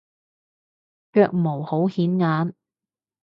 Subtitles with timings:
[1.13, 2.55] 腳毛好顯眼